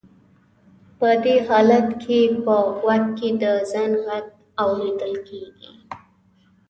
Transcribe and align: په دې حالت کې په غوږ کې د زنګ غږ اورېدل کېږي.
په 0.99 1.09
دې 1.23 1.35
حالت 1.47 1.87
کې 2.03 2.19
په 2.43 2.55
غوږ 2.77 3.03
کې 3.17 3.29
د 3.41 3.43
زنګ 3.71 3.93
غږ 4.05 4.25
اورېدل 4.63 5.13
کېږي. 5.27 5.71